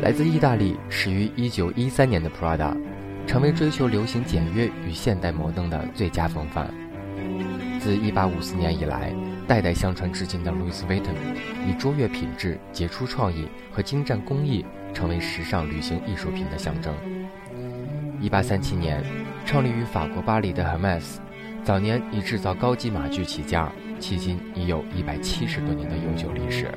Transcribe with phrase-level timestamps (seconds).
[0.00, 2.74] 来自意大利、始于1913年的 Prada，
[3.26, 6.72] 成为追求流行简约与现代摩登的最佳风范。
[7.80, 9.12] 自1854年以来，
[9.46, 11.14] 代代相传至今的 Louis Vuitton，
[11.68, 16.94] 以卓越品质、杰出创意和精湛工艺，成为时尚旅行艺术品的象征。
[18.22, 19.02] 1837年，
[19.44, 21.16] 创立于法国巴黎的 Hermes，
[21.64, 26.70] 早年以制造高级马具起家，迄今已有一百七十多年的悠久历史。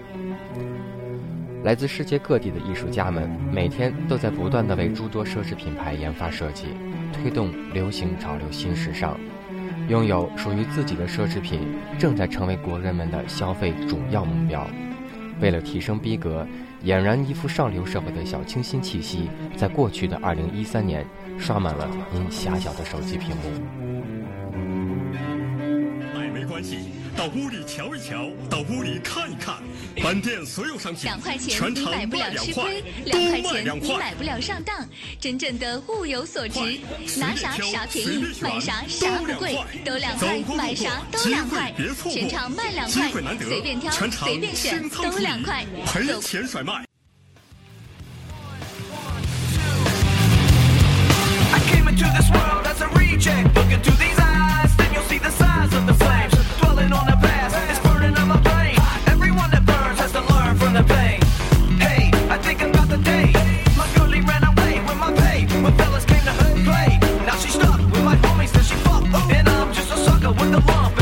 [1.64, 6.66] 来自世界各地的艺术家们，每天都在不断地为诸多奢侈品牌研发设计，
[7.14, 9.18] 推动流行潮流新时尚。
[9.88, 11.62] 拥有属于自己的奢侈品，
[11.98, 14.68] 正在成为国人们的消费主要目标。
[15.40, 16.46] 为了提升逼格，
[16.84, 21.06] 俨然一副上流社会的小清新气息，在过去的2013年，
[21.38, 23.42] 刷满了您狭小的手机屏幕。
[26.14, 27.03] 爱没关系。
[27.16, 29.56] 到屋里瞧一瞧，到屋里看一看，
[30.02, 34.14] 本店所有商品两块钱全场你买不了吃亏，，两块钱你买。
[34.16, 34.88] 不了上当，
[35.20, 36.60] 真正的物有所值，
[37.18, 41.74] 拿啥啥便宜买啥啥不贵，都两块买啥都两块
[42.12, 46.84] 全场卖两块随便挑随便选都两块，赔走钱甩卖。
[70.44, 70.93] with the lump.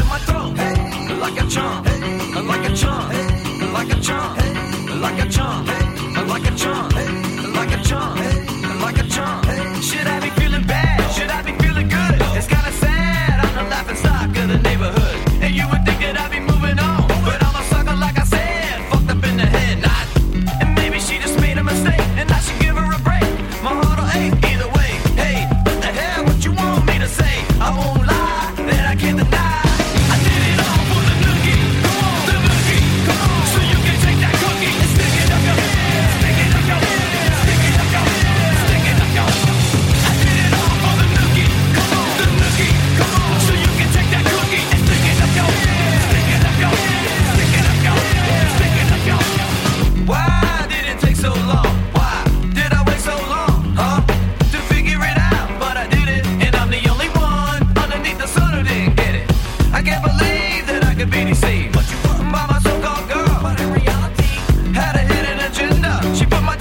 [60.02, 61.74] believe that I could be deceived.
[61.74, 61.98] But you
[62.32, 63.40] by my so-called girl.
[63.42, 64.32] But in reality,
[64.74, 65.92] had a hidden agenda.
[66.16, 66.56] She put my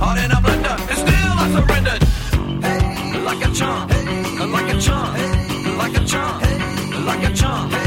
[0.00, 2.02] all in a blender, and still I surrendered.
[2.64, 3.50] Hey, like a
[3.90, 4.04] hey,
[4.56, 4.80] like a
[5.16, 6.04] hey, like a
[6.44, 6.56] hey,
[7.06, 7.72] like a like a chump.
[7.72, 7.83] Hey,